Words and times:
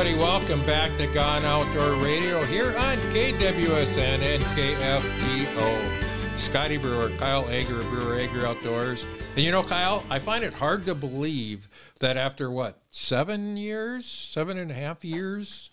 Everybody, 0.00 0.18
welcome 0.18 0.64
back 0.64 0.96
to 0.96 1.06
Gone 1.08 1.44
Outdoor 1.44 2.02
Radio 2.02 2.42
here 2.44 2.68
on 2.68 2.96
KWSN 3.12 4.20
and 4.20 4.42
KFGO. 4.42 6.38
Scotty 6.38 6.78
Brewer, 6.78 7.10
Kyle 7.18 7.46
Ager, 7.50 7.82
Brewer 7.82 8.18
Ager 8.18 8.46
Outdoors. 8.46 9.04
And 9.36 9.44
you 9.44 9.50
know, 9.50 9.62
Kyle, 9.62 10.02
I 10.08 10.18
find 10.18 10.42
it 10.42 10.54
hard 10.54 10.86
to 10.86 10.94
believe 10.94 11.68
that 11.98 12.16
after 12.16 12.50
what, 12.50 12.80
seven 12.90 13.58
years, 13.58 14.06
seven 14.06 14.56
and 14.56 14.70
a 14.70 14.74
half 14.74 15.04
years? 15.04 15.68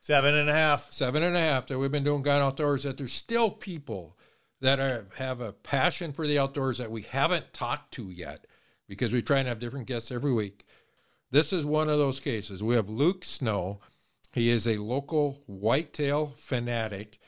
Seven 0.00 0.34
and 0.34 0.48
a 0.48 0.54
half. 0.54 0.90
Seven 0.90 1.22
and 1.22 1.36
a 1.36 1.40
half 1.40 1.66
that 1.66 1.78
we've 1.78 1.92
been 1.92 2.04
doing 2.04 2.22
Gone 2.22 2.40
Outdoors, 2.40 2.84
that 2.84 2.96
there's 2.96 3.12
still 3.12 3.50
people 3.50 4.16
that 4.62 4.80
are, 4.80 5.08
have 5.18 5.42
a 5.42 5.52
passion 5.52 6.14
for 6.14 6.26
the 6.26 6.38
outdoors 6.38 6.78
that 6.78 6.90
we 6.90 7.02
haven't 7.02 7.52
talked 7.52 7.92
to 7.92 8.08
yet 8.08 8.46
because 8.88 9.12
we 9.12 9.20
try 9.20 9.40
and 9.40 9.48
have 9.48 9.58
different 9.58 9.86
guests 9.86 10.10
every 10.10 10.32
week. 10.32 10.64
This 11.32 11.50
is 11.50 11.64
one 11.64 11.88
of 11.88 11.96
those 11.96 12.20
cases. 12.20 12.62
We 12.62 12.74
have 12.74 12.90
Luke 12.90 13.24
Snow. 13.24 13.80
He 14.34 14.50
is 14.50 14.66
a 14.66 14.76
local 14.76 15.42
whitetail 15.46 16.34
fanatic, 16.36 17.18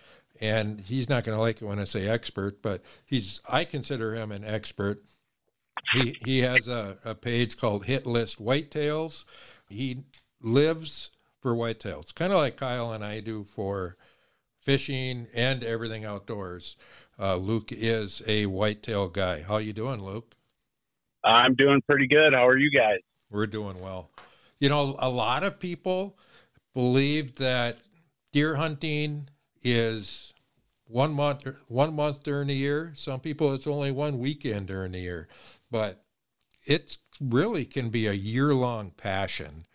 and 0.42 0.78
he's 0.78 1.08
not 1.08 1.24
going 1.24 1.36
to 1.36 1.40
like 1.40 1.62
it 1.62 1.64
when 1.64 1.78
I 1.78 1.84
say 1.84 2.06
expert, 2.06 2.60
but 2.60 2.82
he's 3.06 3.40
I 3.50 3.64
consider 3.64 4.14
him 4.14 4.30
an 4.30 4.44
expert. 4.44 5.02
He 5.94 6.16
he 6.22 6.40
has 6.40 6.68
a, 6.68 6.98
a 7.02 7.14
page 7.14 7.56
called 7.56 7.86
Hit 7.86 8.06
List 8.06 8.38
Whitetails. 8.38 9.24
He 9.70 10.04
lives 10.42 11.10
for 11.40 11.54
whitetails, 11.54 12.14
kind 12.14 12.32
of 12.32 12.38
like 12.38 12.58
Kyle 12.58 12.92
and 12.92 13.02
I 13.02 13.20
do 13.20 13.42
for 13.42 13.96
fishing 14.60 15.28
and 15.34 15.64
everything 15.64 16.04
outdoors. 16.04 16.76
Uh, 17.18 17.36
Luke 17.36 17.70
is 17.70 18.20
a 18.26 18.44
whitetail 18.44 19.08
guy. 19.08 19.42
How 19.42 19.56
you 19.56 19.72
doing, 19.72 20.02
Luke? 20.02 20.36
I'm 21.24 21.54
doing 21.54 21.80
pretty 21.88 22.06
good. 22.06 22.34
How 22.34 22.46
are 22.46 22.58
you 22.58 22.70
guys? 22.70 23.00
We're 23.34 23.48
doing 23.48 23.80
well. 23.80 24.10
You 24.60 24.68
know, 24.68 24.94
a 25.00 25.10
lot 25.10 25.42
of 25.42 25.58
people 25.58 26.16
believe 26.72 27.34
that 27.36 27.78
deer 28.32 28.54
hunting 28.54 29.28
is 29.64 30.32
one 30.86 31.12
month 31.12 31.48
one 31.66 31.96
month 31.96 32.22
during 32.22 32.46
the 32.46 32.54
year. 32.54 32.92
Some 32.94 33.18
people 33.18 33.52
it's 33.52 33.66
only 33.66 33.90
one 33.90 34.20
weekend 34.20 34.68
during 34.68 34.92
the 34.92 35.00
year, 35.00 35.26
but 35.68 36.04
it 36.64 36.96
really 37.20 37.64
can 37.64 37.90
be 37.90 38.06
a 38.06 38.12
year 38.12 38.54
long 38.54 38.92
passion 38.92 39.66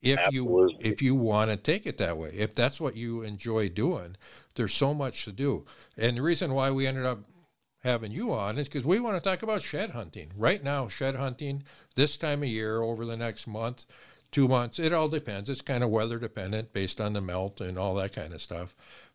if 0.00 0.18
Absolutely. 0.20 0.74
you 0.74 0.78
if 0.92 1.02
you 1.02 1.16
want 1.16 1.50
to 1.50 1.56
take 1.56 1.86
it 1.86 1.98
that 1.98 2.16
way. 2.16 2.30
If 2.32 2.54
that's 2.54 2.80
what 2.80 2.96
you 2.96 3.22
enjoy 3.22 3.70
doing, 3.70 4.16
there's 4.54 4.72
so 4.72 4.94
much 4.94 5.24
to 5.24 5.32
do. 5.32 5.66
And 5.98 6.16
the 6.16 6.22
reason 6.22 6.54
why 6.54 6.70
we 6.70 6.86
ended 6.86 7.06
up 7.06 7.24
having 7.80 8.12
you 8.12 8.32
on 8.32 8.58
is 8.58 8.68
because 8.68 8.84
we 8.84 9.00
want 9.00 9.16
to 9.16 9.28
talk 9.28 9.42
about 9.42 9.62
shed 9.62 9.90
hunting. 9.90 10.30
Right 10.36 10.62
now, 10.62 10.88
shed 10.88 11.16
hunting 11.16 11.62
this 11.94 12.16
time 12.16 12.42
of 12.42 12.48
year 12.48 12.82
over 12.82 13.04
the 13.04 13.16
next 13.16 13.46
month, 13.46 13.84
two 14.30 14.48
months, 14.48 14.78
it 14.78 14.92
all 14.92 15.08
depends. 15.08 15.48
It's 15.48 15.62
kind 15.62 15.82
of 15.82 15.90
weather 15.90 16.18
dependent 16.18 16.72
based 16.72 17.00
on 17.00 17.12
the 17.12 17.20
melt 17.20 17.60
and 17.60 17.78
all 17.78 17.94
that 17.94 18.14
kind 18.14 18.32
of 18.32 18.42
stuff. 18.42 18.74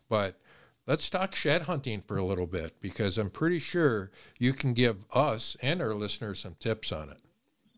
But 0.09 0.39
let's 0.87 1.09
talk 1.09 1.35
shed 1.35 1.63
hunting 1.63 2.03
for 2.07 2.17
a 2.17 2.25
little 2.25 2.47
bit 2.47 2.81
because 2.81 3.17
I'm 3.17 3.29
pretty 3.29 3.59
sure 3.59 4.11
you 4.37 4.53
can 4.53 4.73
give 4.73 5.05
us 5.13 5.55
and 5.61 5.81
our 5.81 5.93
listeners 5.93 6.39
some 6.39 6.55
tips 6.59 6.91
on 6.91 7.09
it. 7.09 7.19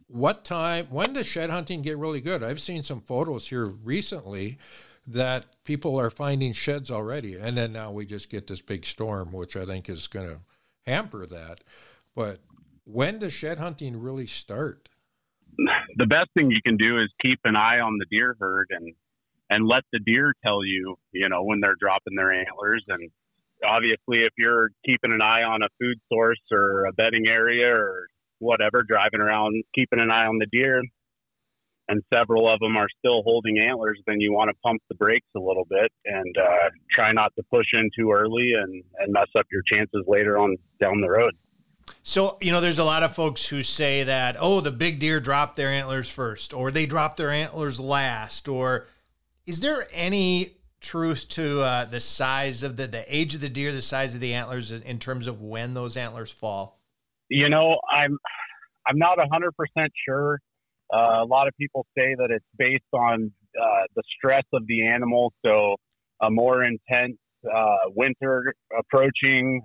What 0.10 0.46
time, 0.46 0.88
when 0.90 1.14
does 1.14 1.28
shed 1.28 1.50
hunting 1.50 1.82
get 1.82 1.98
really 1.98 2.22
good? 2.22 2.42
I've 2.42 2.62
seen 2.62 2.82
some 2.82 3.02
photos 3.02 3.50
here 3.50 3.66
recently 3.66 4.58
that 5.06 5.46
people 5.64 6.00
are 6.00 6.10
finding 6.10 6.54
sheds 6.54 6.90
already. 6.92 7.36
And 7.36 7.58
then 7.58 7.74
now 7.74 7.92
we 7.92 8.06
just 8.06 8.30
get 8.30 8.48
this 8.48 8.62
big 8.62 8.86
storm, 8.86 9.32
which 9.34 9.56
I 9.56 9.66
think 9.66 9.90
is 9.90 10.08
going 10.08 10.28
to 10.28 10.40
hamper 10.87 11.25
that. 11.27 11.64
But 12.15 12.39
when 12.86 13.20
does 13.20 13.33
shed 13.33 13.59
hunting 13.59 14.02
really 14.02 14.25
start? 14.25 14.89
The 15.98 16.05
best 16.05 16.30
thing 16.36 16.52
you 16.52 16.61
can 16.65 16.77
do 16.77 16.99
is 16.99 17.09
keep 17.23 17.39
an 17.43 17.55
eye 17.55 17.80
on 17.80 17.98
the 17.98 18.05
deer 18.09 18.36
herd 18.39 18.67
and 18.71 18.93
and 19.49 19.65
let 19.65 19.83
the 19.93 19.99
deer 19.99 20.33
tell 20.43 20.64
you, 20.65 20.98
you 21.14 21.30
know, 21.30 21.43
when 21.43 21.61
they're 21.61 21.77
dropping 21.80 22.15
their 22.15 22.33
antlers. 22.33 22.83
And 22.87 23.09
obviously, 23.65 24.25
if 24.25 24.33
you're 24.37 24.71
keeping 24.86 25.14
an 25.14 25.21
eye 25.21 25.43
on 25.43 25.61
a 25.61 25.70
food 25.80 25.99
source 26.11 26.42
or 26.52 26.86
a 26.86 26.93
bedding 26.93 27.30
area 27.30 27.73
or 27.73 28.08
whatever, 28.39 28.83
driving 28.83 29.21
around, 29.21 29.64
keeping 29.73 29.99
an 29.99 30.11
eye 30.11 30.25
on 30.25 30.37
the 30.37 30.48
deer, 30.52 30.81
and 31.87 32.02
several 32.14 32.49
of 32.49 32.59
them 32.59 32.75
are 32.75 32.87
still 32.99 33.23
holding 33.23 33.58
antlers, 33.58 33.99
then 34.05 34.20
you 34.20 34.33
want 34.33 34.49
to 34.49 34.55
pump 34.64 34.81
the 34.89 34.95
brakes 34.95 35.27
a 35.36 35.39
little 35.39 35.65
bit 35.70 35.92
and 36.05 36.37
uh, 36.37 36.70
try 36.92 37.11
not 37.11 37.33
to 37.37 37.43
push 37.52 37.67
in 37.73 37.89
too 37.98 38.11
early 38.11 38.52
and, 38.61 38.83
and 38.99 39.14
mess 39.14 39.27
up 39.37 39.45
your 39.52 39.61
chances 39.71 40.03
later 40.08 40.37
on 40.37 40.58
down 40.81 40.99
the 41.02 41.09
road. 41.09 41.33
So, 42.03 42.37
you 42.42 42.52
know, 42.52 42.59
there's 42.59 42.80
a 42.80 42.83
lot 42.83 43.03
of 43.03 43.15
folks 43.15 43.48
who 43.48 43.64
say 43.64 44.03
that, 44.03 44.36
oh, 44.39 44.59
the 44.59 44.71
big 44.71 44.99
deer 44.99 45.20
dropped 45.20 45.55
their 45.55 45.70
antlers 45.70 46.09
first, 46.09 46.53
or 46.53 46.71
they 46.71 46.86
dropped 46.86 47.17
their 47.17 47.31
antlers 47.31 47.80
last, 47.80 48.48
or 48.48 48.87
is 49.45 49.61
there 49.61 49.87
any 49.93 50.58
truth 50.81 51.27
to 51.30 51.61
uh, 51.61 51.86
the 51.86 51.99
size 51.99 52.64
of 52.64 52.75
the, 52.77 52.87
the 52.87 53.04
age 53.14 53.36
of 53.36 53.42
the 53.42 53.49
deer, 53.49 53.71
the 53.71 53.81
size 53.81 54.14
of 54.14 54.21
the 54.21 54.33
antlers 54.33 54.71
in 54.71 54.99
terms 54.99 55.27
of 55.27 55.42
when 55.42 55.73
those 55.73 55.95
antlers 55.95 56.31
fall? 56.31 56.80
You 57.30 57.49
know, 57.49 57.80
I'm 57.92 58.17
I'm 58.87 58.98
not 58.98 59.17
hundred 59.31 59.54
percent 59.55 59.92
sure. 60.08 60.39
Uh, 60.93 61.21
a 61.21 61.25
lot 61.25 61.48
of 61.48 61.53
people 61.59 61.86
say 61.98 62.15
that 62.17 62.30
it's 62.31 62.45
based 62.58 62.83
on 62.93 63.31
uh, 63.59 63.83
the 63.95 64.03
stress 64.17 64.43
of 64.53 64.65
the 64.67 64.87
animal. 64.87 65.33
So, 65.45 65.75
a 66.21 66.31
more 66.31 66.64
intense 66.64 67.17
uh, 67.45 67.75
winter 67.95 68.53
approaching 68.77 69.61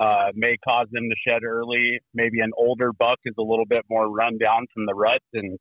uh, 0.00 0.28
may 0.34 0.56
cause 0.66 0.86
them 0.90 1.04
to 1.08 1.30
shed 1.30 1.44
early. 1.44 2.00
Maybe 2.14 2.40
an 2.40 2.50
older 2.56 2.92
buck 2.92 3.18
is 3.24 3.34
a 3.38 3.42
little 3.42 3.66
bit 3.66 3.84
more 3.90 4.10
run 4.10 4.38
down 4.38 4.66
from 4.72 4.86
the 4.86 4.94
rut 4.94 5.20
and, 5.34 5.58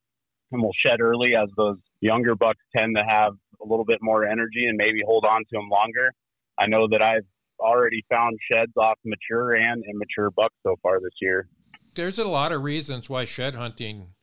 and 0.52 0.62
will 0.62 0.72
shed 0.86 1.02
early, 1.02 1.36
as 1.36 1.50
those 1.58 1.78
younger 2.00 2.36
bucks 2.36 2.60
tend 2.76 2.96
to 2.96 3.04
have 3.08 3.34
a 3.62 3.68
little 3.68 3.86
bit 3.86 4.00
more 4.02 4.26
energy 4.26 4.66
and 4.68 4.78
maybe 4.78 5.02
hold 5.06 5.26
on 5.26 5.42
to 5.42 5.50
them 5.52 5.70
longer. 5.70 6.12
I 6.58 6.68
know 6.68 6.88
that 6.90 7.02
I've 7.02 7.26
already 7.60 8.04
found 8.10 8.38
sheds 8.52 8.72
off 8.78 8.98
mature 9.06 9.54
and 9.54 9.84
immature 9.88 10.32
bucks 10.32 10.56
so 10.64 10.76
far 10.82 11.00
this 11.00 11.14
year. 11.22 11.48
There's 11.96 12.18
a 12.18 12.28
lot 12.28 12.52
of 12.52 12.64
reasons 12.64 13.10
why 13.10 13.26
shed 13.26 13.54
hunting 13.56 14.14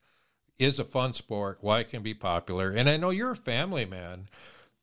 is 0.59 0.79
a 0.79 0.85
fun 0.85 1.13
sport, 1.13 1.59
why 1.61 1.81
it 1.81 1.89
can 1.89 2.03
be 2.03 2.15
popular. 2.15 2.71
And 2.71 2.89
I 2.89 2.97
know 2.97 3.11
you're 3.11 3.33
a 3.33 3.37
family 3.37 3.85
man. 3.85 4.29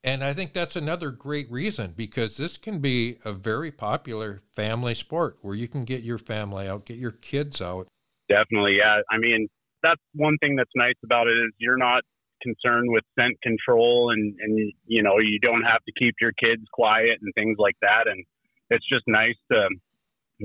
And 0.04 0.24
I 0.24 0.34
think 0.34 0.54
that's 0.54 0.76
another 0.76 1.10
great 1.10 1.50
reason 1.50 1.94
because 1.98 2.38
this 2.38 2.58
can 2.58 2.80
be 2.80 3.18
a 3.26 3.34
very 3.34 3.72
popular 3.72 4.44
family 4.54 4.94
sport 4.94 5.38
where 5.42 5.56
you 5.56 5.68
can 5.68 5.84
get 5.84 6.04
your 6.04 6.20
family 6.20 6.68
out, 6.68 6.86
get 6.86 6.98
your 6.98 7.12
kids 7.12 7.60
out. 7.60 7.88
Definitely, 8.30 8.78
yeah. 8.78 9.02
I 9.10 9.18
mean, 9.18 9.48
that's 9.82 10.02
one 10.14 10.38
thing 10.42 10.56
that's 10.56 10.72
nice 10.76 10.94
about 11.04 11.28
it 11.28 11.38
is 11.38 11.52
you're 11.58 11.78
not 11.78 12.04
concerned 12.42 12.92
with 12.92 13.04
scent 13.20 13.42
control 13.42 14.12
and, 14.12 14.36
and 14.40 14.72
you 14.86 15.02
know, 15.02 15.18
you 15.20 15.40
don't 15.40 15.64
have 15.64 15.84
to 15.86 15.92
keep 15.98 16.14
your 16.22 16.34
kids 16.34 16.64
quiet 16.72 17.18
and 17.22 17.34
things 17.34 17.58
like 17.58 17.76
that. 17.82 18.08
And 18.08 18.24
it's 18.70 18.88
just 18.88 19.04
nice 19.08 19.36
to 19.52 19.70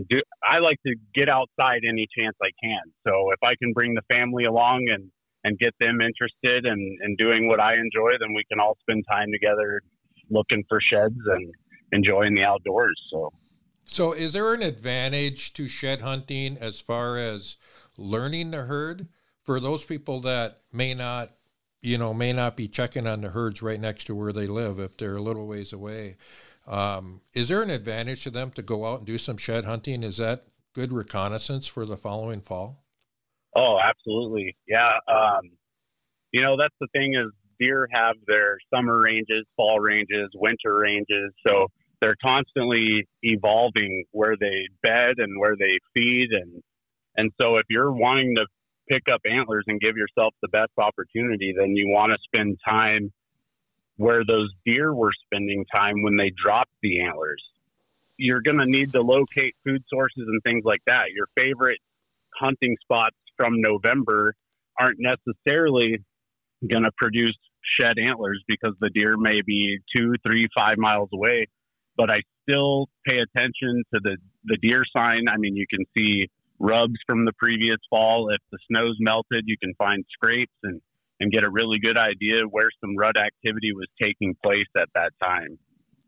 do. 0.08 0.22
I 0.42 0.58
like 0.60 0.78
to 0.86 0.94
get 1.14 1.28
outside 1.28 1.82
any 1.86 2.06
chance 2.16 2.36
I 2.42 2.50
can. 2.62 2.80
So 3.06 3.30
if 3.32 3.42
I 3.42 3.54
can 3.62 3.72
bring 3.72 3.94
the 3.94 4.02
family 4.10 4.44
along 4.44 4.88
and 4.90 5.10
and 5.44 5.58
get 5.58 5.74
them 5.80 6.00
interested 6.00 6.66
in, 6.66 6.98
in 7.02 7.16
doing 7.16 7.48
what 7.48 7.60
I 7.60 7.74
enjoy, 7.74 8.12
then 8.20 8.34
we 8.34 8.44
can 8.50 8.60
all 8.60 8.76
spend 8.82 9.04
time 9.10 9.28
together 9.32 9.82
looking 10.30 10.64
for 10.68 10.80
sheds 10.80 11.18
and 11.26 11.52
enjoying 11.92 12.34
the 12.34 12.44
outdoors. 12.44 13.00
So, 13.10 13.32
so 13.84 14.12
is 14.12 14.34
there 14.34 14.54
an 14.54 14.62
advantage 14.62 15.52
to 15.54 15.66
shed 15.66 16.02
hunting 16.02 16.56
as 16.58 16.80
far 16.80 17.16
as 17.16 17.56
learning 17.96 18.50
the 18.50 18.64
herd 18.64 19.08
for 19.42 19.60
those 19.60 19.84
people 19.84 20.20
that 20.20 20.60
may 20.72 20.94
not, 20.94 21.32
you 21.82 21.98
know, 21.98 22.14
may 22.14 22.32
not 22.32 22.56
be 22.56 22.68
checking 22.68 23.06
on 23.06 23.22
the 23.22 23.30
herds 23.30 23.62
right 23.62 23.80
next 23.80 24.04
to 24.04 24.14
where 24.14 24.32
they 24.32 24.46
live 24.46 24.78
if 24.78 24.96
they're 24.96 25.16
a 25.16 25.22
little 25.22 25.46
ways 25.46 25.72
away? 25.72 26.16
Um, 26.66 27.22
is 27.32 27.48
there 27.48 27.62
an 27.62 27.70
advantage 27.70 28.22
to 28.24 28.30
them 28.30 28.50
to 28.52 28.62
go 28.62 28.84
out 28.84 28.98
and 28.98 29.06
do 29.06 29.18
some 29.18 29.38
shed 29.38 29.64
hunting? 29.64 30.02
Is 30.02 30.18
that 30.18 30.44
good 30.72 30.92
reconnaissance 30.92 31.66
for 31.66 31.84
the 31.84 31.96
following 31.96 32.40
fall? 32.40 32.79
Oh, 33.54 33.78
absolutely. 33.82 34.56
Yeah. 34.68 34.92
Um, 35.08 35.50
you 36.32 36.42
know, 36.42 36.56
that's 36.56 36.74
the 36.80 36.86
thing 36.92 37.14
is 37.14 37.32
deer 37.58 37.88
have 37.92 38.16
their 38.26 38.58
summer 38.72 39.00
ranges, 39.00 39.44
fall 39.56 39.80
ranges, 39.80 40.30
winter 40.34 40.76
ranges. 40.78 41.32
So 41.46 41.66
they're 42.00 42.16
constantly 42.22 43.06
evolving 43.22 44.04
where 44.12 44.36
they 44.38 44.68
bed 44.82 45.14
and 45.18 45.38
where 45.38 45.56
they 45.56 45.78
feed. 45.94 46.30
And, 46.32 46.62
and 47.16 47.30
so 47.40 47.56
if 47.56 47.64
you're 47.68 47.92
wanting 47.92 48.36
to 48.36 48.46
pick 48.88 49.02
up 49.12 49.20
antlers 49.30 49.64
and 49.66 49.80
give 49.80 49.96
yourself 49.96 50.34
the 50.42 50.48
best 50.48 50.72
opportunity, 50.78 51.54
then 51.56 51.76
you 51.76 51.88
want 51.88 52.12
to 52.12 52.18
spend 52.24 52.58
time 52.66 53.12
where 53.96 54.24
those 54.24 54.50
deer 54.64 54.94
were 54.94 55.12
spending 55.26 55.64
time 55.74 56.02
when 56.02 56.16
they 56.16 56.32
dropped 56.42 56.72
the 56.82 57.02
antlers. 57.02 57.42
You're 58.16 58.40
going 58.40 58.58
to 58.58 58.66
need 58.66 58.92
to 58.92 59.02
locate 59.02 59.54
food 59.64 59.82
sources 59.88 60.24
and 60.26 60.42
things 60.42 60.64
like 60.64 60.80
that. 60.86 61.12
Your 61.14 61.26
favorite 61.36 61.80
hunting 62.34 62.76
spots 62.80 63.16
from 63.40 63.60
November 63.60 64.34
aren't 64.78 64.98
necessarily 64.98 65.98
going 66.68 66.82
to 66.82 66.90
produce 66.98 67.36
shed 67.80 67.96
antlers 67.98 68.42
because 68.46 68.74
the 68.80 68.90
deer 68.90 69.16
may 69.16 69.40
be 69.46 69.78
two, 69.96 70.12
three, 70.26 70.46
five 70.54 70.76
miles 70.76 71.08
away. 71.14 71.46
But 71.96 72.10
I 72.10 72.20
still 72.42 72.88
pay 73.06 73.18
attention 73.18 73.82
to 73.94 74.00
the, 74.02 74.16
the 74.44 74.58
deer 74.60 74.84
sign. 74.94 75.24
I 75.28 75.38
mean, 75.38 75.56
you 75.56 75.66
can 75.68 75.84
see 75.96 76.28
rubs 76.58 76.96
from 77.06 77.24
the 77.24 77.32
previous 77.38 77.78
fall. 77.88 78.28
If 78.30 78.40
the 78.52 78.58
snow's 78.70 78.96
melted, 79.00 79.44
you 79.46 79.56
can 79.62 79.72
find 79.78 80.04
scrapes 80.12 80.52
and 80.62 80.80
and 81.22 81.30
get 81.30 81.44
a 81.44 81.50
really 81.50 81.78
good 81.78 81.98
idea 81.98 82.44
where 82.48 82.70
some 82.80 82.96
rut 82.96 83.16
activity 83.18 83.72
was 83.74 83.86
taking 84.02 84.34
place 84.42 84.66
at 84.74 84.88
that 84.94 85.12
time. 85.22 85.58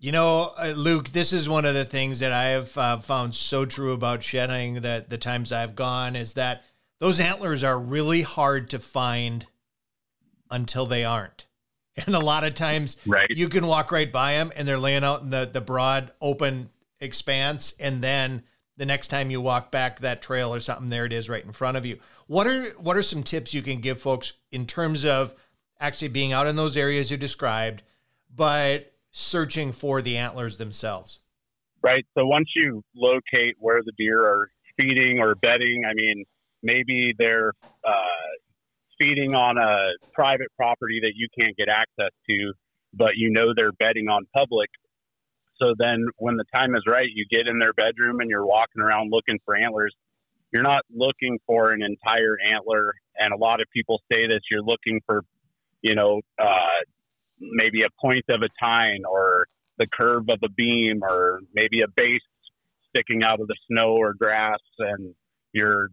You 0.00 0.10
know, 0.10 0.52
uh, 0.58 0.72
Luke, 0.74 1.10
this 1.10 1.32
is 1.32 1.48
one 1.48 1.64
of 1.64 1.74
the 1.74 1.84
things 1.84 2.18
that 2.20 2.32
I 2.32 2.44
have 2.44 2.76
uh, 2.76 2.96
found 2.96 3.34
so 3.34 3.64
true 3.64 3.92
about 3.92 4.22
shedding 4.22 4.80
that 4.80 5.10
the 5.10 5.18
times 5.18 5.52
I've 5.52 5.76
gone 5.76 6.16
is 6.16 6.32
that 6.32 6.64
those 7.02 7.18
antlers 7.18 7.64
are 7.64 7.80
really 7.80 8.22
hard 8.22 8.70
to 8.70 8.78
find 8.78 9.44
until 10.52 10.86
they 10.86 11.04
aren't. 11.04 11.46
And 12.06 12.14
a 12.14 12.20
lot 12.20 12.42
of 12.42 12.54
times 12.54 12.96
right. 13.04 13.28
you 13.28 13.50
can 13.50 13.66
walk 13.66 13.92
right 13.92 14.10
by 14.10 14.32
them 14.32 14.50
and 14.56 14.66
they're 14.66 14.78
laying 14.78 15.04
out 15.04 15.20
in 15.20 15.28
the, 15.28 15.50
the 15.52 15.60
broad 15.60 16.10
open 16.22 16.70
expanse. 17.00 17.74
And 17.78 18.00
then 18.00 18.44
the 18.78 18.86
next 18.86 19.08
time 19.08 19.30
you 19.30 19.42
walk 19.42 19.70
back 19.70 20.00
that 20.00 20.22
trail 20.22 20.54
or 20.54 20.60
something, 20.60 20.88
there 20.88 21.04
it 21.04 21.12
is 21.12 21.28
right 21.28 21.44
in 21.44 21.52
front 21.52 21.76
of 21.76 21.84
you. 21.84 21.98
What 22.28 22.46
are 22.46 22.64
what 22.80 22.96
are 22.96 23.02
some 23.02 23.22
tips 23.22 23.52
you 23.52 23.60
can 23.60 23.82
give 23.82 24.00
folks 24.00 24.32
in 24.50 24.64
terms 24.64 25.04
of 25.04 25.34
actually 25.80 26.08
being 26.08 26.32
out 26.32 26.46
in 26.46 26.56
those 26.56 26.78
areas 26.78 27.10
you 27.10 27.18
described, 27.18 27.82
but 28.34 28.94
searching 29.10 29.72
for 29.72 30.00
the 30.00 30.16
antlers 30.16 30.56
themselves? 30.56 31.18
Right. 31.82 32.06
So 32.16 32.24
once 32.24 32.48
you 32.56 32.82
locate 32.96 33.56
where 33.58 33.82
the 33.84 33.92
deer 33.98 34.22
are 34.24 34.48
feeding 34.80 35.18
or 35.20 35.34
bedding, 35.34 35.82
I 35.84 35.92
mean, 35.92 36.24
maybe 36.62 37.14
they're 37.18 37.52
uh, 37.86 38.32
feeding 38.98 39.34
on 39.34 39.58
a 39.58 39.92
private 40.12 40.48
property 40.56 41.00
that 41.02 41.12
you 41.16 41.28
can't 41.38 41.56
get 41.56 41.68
access 41.68 42.12
to, 42.28 42.52
but 42.94 43.12
you 43.16 43.30
know 43.30 43.52
they're 43.56 43.72
betting 43.72 44.08
on 44.08 44.24
public. 44.34 44.70
So 45.60 45.74
then 45.78 46.06
when 46.16 46.36
the 46.36 46.44
time 46.54 46.74
is 46.74 46.82
right, 46.86 47.08
you 47.12 47.24
get 47.30 47.46
in 47.46 47.58
their 47.58 47.72
bedroom 47.72 48.20
and 48.20 48.30
you're 48.30 48.46
walking 48.46 48.82
around 48.82 49.10
looking 49.10 49.38
for 49.44 49.56
antlers. 49.56 49.94
You're 50.52 50.62
not 50.62 50.82
looking 50.90 51.38
for 51.46 51.72
an 51.72 51.82
entire 51.82 52.36
antler. 52.52 52.94
And 53.18 53.32
a 53.32 53.36
lot 53.36 53.60
of 53.60 53.66
people 53.74 54.00
say 54.10 54.26
that 54.26 54.40
you're 54.50 54.62
looking 54.62 55.00
for, 55.06 55.22
you 55.80 55.94
know, 55.94 56.20
uh, 56.38 56.82
maybe 57.38 57.82
a 57.82 57.88
point 58.00 58.24
of 58.28 58.42
a 58.42 58.48
tine 58.60 59.02
or 59.08 59.46
the 59.78 59.86
curve 59.86 60.28
of 60.28 60.38
a 60.44 60.48
beam 60.48 61.00
or 61.02 61.40
maybe 61.54 61.82
a 61.82 61.88
base 61.96 62.20
sticking 62.90 63.22
out 63.24 63.40
of 63.40 63.48
the 63.48 63.56
snow 63.68 63.94
or 63.94 64.14
grass. 64.14 64.60
And 64.78 65.14
you're 65.52 65.88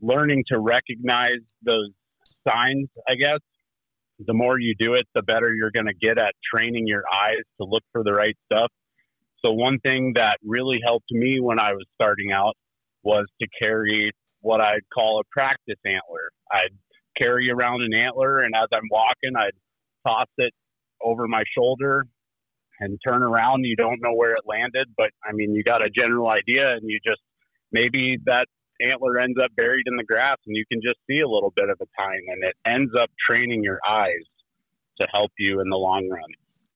learning 0.00 0.44
to 0.48 0.58
recognize 0.58 1.40
those 1.62 1.90
signs, 2.46 2.88
I 3.08 3.14
guess. 3.14 3.40
The 4.18 4.32
more 4.32 4.58
you 4.58 4.74
do 4.78 4.94
it, 4.94 5.06
the 5.14 5.22
better 5.22 5.52
you're 5.54 5.70
going 5.70 5.86
to 5.86 5.94
get 5.94 6.18
at 6.18 6.34
training 6.54 6.86
your 6.86 7.04
eyes 7.12 7.42
to 7.60 7.66
look 7.66 7.82
for 7.92 8.02
the 8.02 8.12
right 8.12 8.36
stuff. 8.50 8.70
So, 9.44 9.52
one 9.52 9.78
thing 9.80 10.12
that 10.14 10.38
really 10.42 10.80
helped 10.82 11.10
me 11.10 11.38
when 11.40 11.58
I 11.58 11.72
was 11.72 11.84
starting 11.94 12.32
out 12.32 12.54
was 13.02 13.26
to 13.40 13.46
carry 13.60 14.10
what 14.40 14.60
I'd 14.60 14.88
call 14.92 15.20
a 15.20 15.24
practice 15.30 15.78
antler. 15.84 16.30
I'd 16.50 16.74
carry 17.20 17.50
around 17.50 17.82
an 17.82 17.92
antler, 17.94 18.40
and 18.40 18.54
as 18.56 18.68
I'm 18.72 18.88
walking, 18.90 19.36
I'd 19.36 19.52
toss 20.06 20.28
it 20.38 20.52
over 21.02 21.28
my 21.28 21.42
shoulder 21.56 22.06
and 22.80 22.98
turn 23.06 23.22
around. 23.22 23.64
You 23.64 23.76
don't 23.76 24.00
know 24.00 24.14
where 24.14 24.32
it 24.32 24.42
landed, 24.46 24.88
but 24.96 25.10
I 25.24 25.32
mean, 25.32 25.54
you 25.54 25.62
got 25.62 25.84
a 25.84 25.90
general 25.90 26.28
idea, 26.28 26.72
and 26.72 26.82
you 26.84 26.98
just 27.04 27.20
maybe 27.70 28.18
that 28.24 28.46
antler 28.80 29.18
ends 29.18 29.38
up 29.42 29.50
buried 29.56 29.86
in 29.86 29.96
the 29.96 30.04
grass 30.04 30.36
and 30.46 30.56
you 30.56 30.64
can 30.70 30.80
just 30.82 30.98
see 31.08 31.20
a 31.20 31.28
little 31.28 31.52
bit 31.54 31.68
of 31.68 31.78
a 31.80 31.86
tine 32.00 32.22
and 32.28 32.44
it 32.44 32.56
ends 32.64 32.92
up 33.00 33.10
training 33.28 33.62
your 33.62 33.78
eyes 33.88 34.24
to 35.00 35.06
help 35.12 35.30
you 35.38 35.60
in 35.60 35.68
the 35.68 35.76
long 35.76 36.08
run. 36.08 36.30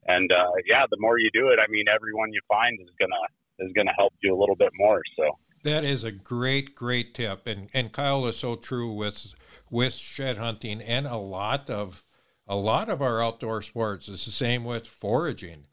And 0.06 0.32
uh, 0.32 0.52
yeah, 0.67 0.85
the 0.91 0.97
more 0.99 1.19
you 1.19 1.31
do 1.32 1.49
it, 1.49 1.61
I 1.61 1.70
mean, 1.70 1.85
everyone 1.88 2.32
you 2.32 2.41
find 2.49 2.79
is 2.81 2.88
gonna 2.99 3.14
is 3.58 3.73
gonna 3.75 3.94
help 3.97 4.14
you 4.23 4.35
a 4.35 4.38
little 4.38 4.56
bit 4.56 4.70
more. 4.75 5.00
So 5.17 5.37
that 5.64 5.85
is 5.85 6.05
a 6.05 6.12
great, 6.12 6.75
great 6.75 7.14
tip, 7.14 7.47
and 7.47 7.69
and 7.75 7.93
Kyle 7.93 8.26
is 8.26 8.37
so 8.37 8.56
true 8.56 8.93
with 8.93 9.35
with 9.70 9.94
shed 9.94 10.38
hunting 10.38 10.81
and 10.81 11.06
a 11.06 11.17
lot 11.17 11.69
of 11.70 12.05
a 12.46 12.56
lot 12.56 12.88
of 12.88 13.03
our 13.03 13.23
outdoor 13.23 13.62
sports. 13.62 14.08
It's 14.08 14.25
the 14.25 14.32
same 14.32 14.64
with 14.64 14.87
foraging. 14.87 15.67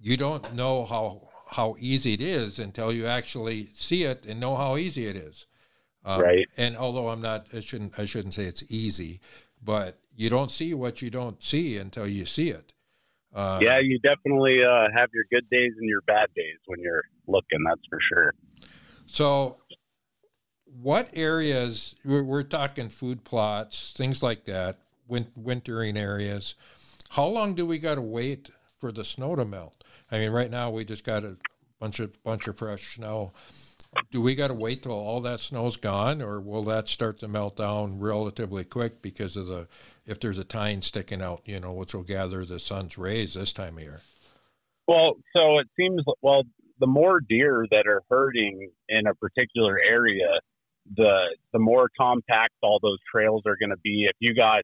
You 0.00 0.16
don't 0.16 0.54
know 0.54 0.84
how 0.84 1.28
how 1.50 1.76
easy 1.78 2.14
it 2.14 2.20
is 2.20 2.58
until 2.58 2.92
you 2.92 3.06
actually 3.06 3.68
see 3.74 4.04
it 4.04 4.24
and 4.26 4.40
know 4.40 4.56
how 4.56 4.76
easy 4.76 5.06
it 5.06 5.16
is. 5.16 5.46
Um, 6.04 6.20
right. 6.20 6.46
And 6.56 6.76
although 6.76 7.08
I'm 7.08 7.22
not, 7.22 7.46
I 7.54 7.60
shouldn't, 7.60 7.98
I 7.98 8.04
shouldn't 8.04 8.34
say 8.34 8.44
it's 8.44 8.62
easy, 8.68 9.20
but 9.62 9.98
you 10.14 10.28
don't 10.28 10.50
see 10.50 10.74
what 10.74 11.00
you 11.02 11.10
don't 11.10 11.42
see 11.42 11.78
until 11.78 12.06
you 12.06 12.26
see 12.26 12.50
it. 12.50 12.72
Um, 13.34 13.62
yeah, 13.62 13.80
you 13.80 13.98
definitely 13.98 14.62
uh, 14.62 14.86
have 14.94 15.08
your 15.12 15.24
good 15.30 15.48
days 15.50 15.72
and 15.78 15.88
your 15.88 16.02
bad 16.02 16.28
days 16.36 16.58
when 16.66 16.78
you're 16.80 17.02
looking. 17.26 17.64
That's 17.66 17.80
for 17.88 17.98
sure. 18.08 18.34
So, 19.06 19.58
what 20.66 21.10
areas? 21.14 21.96
We're, 22.04 22.22
we're 22.22 22.44
talking 22.44 22.90
food 22.90 23.24
plots, 23.24 23.92
things 23.96 24.22
like 24.22 24.44
that, 24.44 24.78
win, 25.08 25.26
wintering 25.34 25.96
areas. 25.96 26.54
How 27.10 27.26
long 27.26 27.54
do 27.54 27.66
we 27.66 27.78
got 27.78 27.96
to 27.96 28.02
wait 28.02 28.50
for 28.78 28.92
the 28.92 29.04
snow 29.04 29.34
to 29.34 29.44
melt? 29.44 29.82
I 30.12 30.18
mean, 30.18 30.30
right 30.30 30.50
now 30.50 30.70
we 30.70 30.84
just 30.84 31.04
got 31.04 31.24
a 31.24 31.36
bunch 31.80 31.98
of 31.98 32.22
bunch 32.22 32.46
of 32.46 32.56
fresh 32.56 32.96
snow 32.96 33.32
do 34.10 34.20
we 34.20 34.34
got 34.34 34.48
to 34.48 34.54
wait 34.54 34.82
till 34.82 34.92
all 34.92 35.20
that 35.20 35.40
snow's 35.40 35.76
gone, 35.76 36.22
or 36.22 36.40
will 36.40 36.62
that 36.64 36.88
start 36.88 37.18
to 37.20 37.28
melt 37.28 37.56
down 37.56 37.98
relatively 38.00 38.64
quick 38.64 39.02
because 39.02 39.36
of 39.36 39.46
the 39.46 39.68
if 40.06 40.20
there's 40.20 40.38
a 40.38 40.44
tine 40.44 40.82
sticking 40.82 41.22
out, 41.22 41.42
you 41.44 41.58
know, 41.58 41.72
which 41.72 41.94
will 41.94 42.02
gather 42.02 42.44
the 42.44 42.60
sun's 42.60 42.98
rays 42.98 43.34
this 43.34 43.52
time 43.52 43.78
of 43.78 43.82
year? 43.82 44.00
Well, 44.86 45.14
so 45.34 45.58
it 45.58 45.68
seems 45.78 46.02
well 46.22 46.42
the 46.80 46.86
more 46.86 47.20
deer 47.20 47.66
that 47.70 47.86
are 47.86 48.02
herding 48.10 48.70
in 48.88 49.06
a 49.06 49.14
particular 49.14 49.78
area, 49.78 50.40
the 50.96 51.36
the 51.52 51.58
more 51.58 51.88
compact 51.98 52.54
all 52.62 52.78
those 52.82 52.98
trails 53.10 53.42
are 53.46 53.56
going 53.56 53.70
to 53.70 53.80
be. 53.82 54.06
If 54.08 54.16
you 54.18 54.34
got 54.34 54.62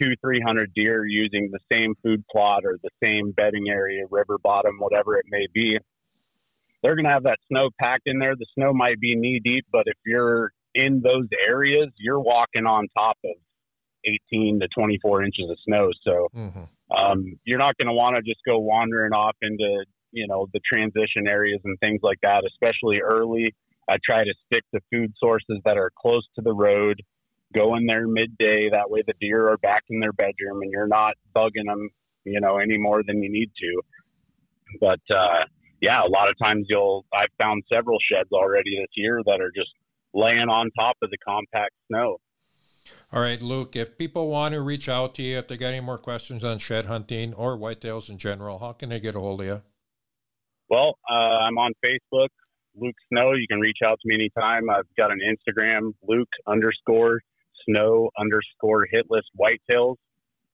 two, 0.00 0.12
three 0.20 0.40
hundred 0.40 0.72
deer 0.74 1.04
using 1.04 1.50
the 1.50 1.58
same 1.72 1.94
food 2.02 2.24
plot 2.30 2.64
or 2.64 2.78
the 2.82 2.90
same 3.02 3.32
bedding 3.32 3.68
area, 3.68 4.04
river 4.10 4.38
bottom, 4.42 4.76
whatever 4.78 5.16
it 5.16 5.26
may 5.28 5.46
be, 5.52 5.78
they're 6.82 6.94
going 6.94 7.04
to 7.04 7.10
have 7.10 7.24
that 7.24 7.38
snow 7.48 7.70
packed 7.80 8.04
in 8.06 8.18
there. 8.18 8.36
The 8.36 8.46
snow 8.54 8.72
might 8.72 9.00
be 9.00 9.14
knee 9.16 9.40
deep, 9.42 9.66
but 9.72 9.84
if 9.86 9.96
you're 10.04 10.52
in 10.74 11.00
those 11.02 11.26
areas, 11.46 11.88
you're 11.98 12.20
walking 12.20 12.66
on 12.66 12.86
top 12.96 13.16
of 13.24 13.32
18 14.32 14.60
to 14.60 14.68
24 14.68 15.24
inches 15.24 15.50
of 15.50 15.56
snow. 15.66 15.90
So 16.04 16.28
mm-hmm. 16.34 16.96
um, 16.96 17.24
you're 17.44 17.58
not 17.58 17.76
going 17.76 17.88
to 17.88 17.94
want 17.94 18.16
to 18.16 18.22
just 18.22 18.40
go 18.46 18.58
wandering 18.58 19.12
off 19.12 19.36
into, 19.42 19.84
you 20.12 20.26
know, 20.28 20.46
the 20.52 20.60
transition 20.70 21.26
areas 21.26 21.60
and 21.64 21.78
things 21.80 22.00
like 22.02 22.18
that, 22.22 22.44
especially 22.46 23.00
early. 23.00 23.54
I 23.88 23.96
try 24.04 24.24
to 24.24 24.34
stick 24.46 24.64
to 24.74 24.80
food 24.92 25.12
sources 25.18 25.60
that 25.64 25.76
are 25.76 25.90
close 26.00 26.26
to 26.36 26.42
the 26.42 26.52
road. 26.52 27.02
Go 27.54 27.76
in 27.76 27.86
there 27.86 28.06
midday. 28.06 28.68
That 28.70 28.90
way 28.90 29.02
the 29.06 29.14
deer 29.20 29.48
are 29.48 29.58
back 29.58 29.84
in 29.88 30.00
their 30.00 30.12
bedroom 30.12 30.62
and 30.62 30.70
you're 30.70 30.88
not 30.88 31.14
bugging 31.34 31.66
them, 31.66 31.88
you 32.24 32.40
know, 32.40 32.58
any 32.58 32.78
more 32.78 33.02
than 33.06 33.22
you 33.22 33.30
need 33.30 33.50
to. 33.58 33.82
But, 34.80 35.16
uh, 35.16 35.44
yeah, 35.80 36.02
a 36.02 36.08
lot 36.08 36.28
of 36.28 36.36
times 36.42 36.66
you'll, 36.68 37.04
I've 37.12 37.28
found 37.38 37.64
several 37.72 37.98
sheds 38.10 38.30
already 38.32 38.78
this 38.80 38.90
year 38.94 39.20
that 39.24 39.40
are 39.40 39.50
just 39.54 39.70
laying 40.14 40.48
on 40.48 40.70
top 40.78 40.96
of 41.02 41.10
the 41.10 41.18
compact 41.18 41.72
snow. 41.88 42.18
All 43.12 43.20
right, 43.20 43.40
Luke, 43.40 43.76
if 43.76 43.98
people 43.98 44.30
want 44.30 44.54
to 44.54 44.60
reach 44.60 44.88
out 44.88 45.14
to 45.16 45.22
you, 45.22 45.38
if 45.38 45.48
they 45.48 45.56
got 45.56 45.68
any 45.68 45.80
more 45.80 45.98
questions 45.98 46.44
on 46.44 46.58
shed 46.58 46.86
hunting 46.86 47.34
or 47.34 47.56
whitetails 47.56 48.08
in 48.08 48.18
general, 48.18 48.58
how 48.58 48.72
can 48.72 48.88
they 48.88 49.00
get 49.00 49.14
a 49.14 49.20
hold 49.20 49.40
of 49.40 49.46
you? 49.46 49.62
Well, 50.68 50.96
uh, 51.08 51.14
I'm 51.14 51.58
on 51.58 51.72
Facebook, 51.84 52.28
Luke 52.76 52.96
Snow. 53.08 53.32
You 53.32 53.46
can 53.48 53.60
reach 53.60 53.78
out 53.84 53.98
to 54.00 54.08
me 54.08 54.14
anytime. 54.14 54.68
I've 54.70 54.86
got 54.96 55.10
an 55.10 55.20
Instagram, 55.20 55.92
Luke 56.06 56.28
underscore 56.46 57.20
snow 57.68 58.10
underscore 58.18 58.86
hitlist 58.92 59.30
whitetails. 59.38 59.96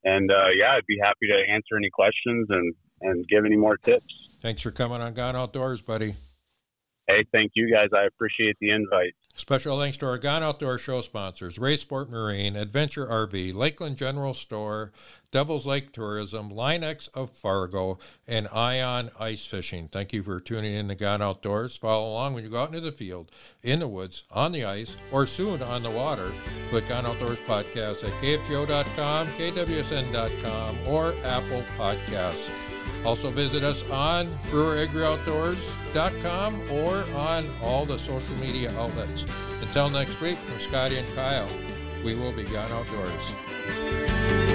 And 0.04 0.30
uh, 0.30 0.48
yeah, 0.58 0.72
I'd 0.72 0.86
be 0.86 0.98
happy 1.02 1.28
to 1.28 1.52
answer 1.52 1.76
any 1.76 1.90
questions 1.90 2.48
and, 2.50 2.74
and 3.02 3.26
give 3.28 3.44
any 3.44 3.56
more 3.56 3.76
tips. 3.76 4.31
Thanks 4.42 4.60
for 4.60 4.72
coming 4.72 5.00
on 5.00 5.14
Gone 5.14 5.36
Outdoors, 5.36 5.80
buddy. 5.80 6.16
Hey, 7.06 7.24
thank 7.32 7.52
you 7.54 7.72
guys. 7.72 7.88
I 7.96 8.04
appreciate 8.04 8.56
the 8.60 8.70
invite. 8.70 9.14
Special 9.34 9.78
thanks 9.78 9.96
to 9.98 10.06
our 10.06 10.18
Gone 10.18 10.42
Outdoors 10.42 10.80
show 10.80 11.00
sponsors 11.00 11.58
Ray 11.58 11.76
Sport 11.76 12.10
Marine, 12.10 12.54
Adventure 12.54 13.06
RV, 13.06 13.54
Lakeland 13.54 13.96
General 13.96 14.34
Store, 14.34 14.92
Devil's 15.30 15.66
Lake 15.66 15.92
Tourism, 15.92 16.48
Line-X 16.50 17.08
of 17.08 17.30
Fargo, 17.30 17.98
and 18.26 18.48
Ion 18.52 19.10
Ice 19.18 19.46
Fishing. 19.46 19.88
Thank 19.88 20.12
you 20.12 20.22
for 20.22 20.38
tuning 20.38 20.74
in 20.74 20.88
to 20.88 20.94
Gone 20.94 21.22
Outdoors. 21.22 21.76
Follow 21.76 22.10
along 22.10 22.34
when 22.34 22.44
you 22.44 22.50
go 22.50 22.62
out 22.62 22.68
into 22.68 22.80
the 22.80 22.92
field, 22.92 23.30
in 23.62 23.80
the 23.80 23.88
woods, 23.88 24.24
on 24.30 24.52
the 24.52 24.64
ice, 24.64 24.96
or 25.10 25.24
soon 25.26 25.62
on 25.62 25.82
the 25.82 25.90
water. 25.90 26.32
Click 26.70 26.90
on 26.90 27.06
Outdoors 27.06 27.40
Podcast 27.40 28.04
at 28.04 28.12
kfgo.com, 28.22 29.26
kwsn.com, 29.28 30.76
or 30.88 31.14
Apple 31.24 31.64
Podcasts. 31.76 32.50
Also 33.04 33.30
visit 33.30 33.64
us 33.64 33.82
on 33.90 34.28
breweragrioutdoors.com 34.50 36.70
or 36.70 37.04
on 37.16 37.50
all 37.62 37.84
the 37.84 37.98
social 37.98 38.36
media 38.36 38.72
outlets. 38.78 39.26
Until 39.60 39.90
next 39.90 40.20
week, 40.20 40.38
from 40.38 40.60
Scotty 40.60 40.98
and 40.98 41.12
Kyle, 41.14 41.48
we 42.04 42.14
will 42.14 42.32
be 42.32 42.44
gone 42.44 42.70
outdoors. 42.70 44.51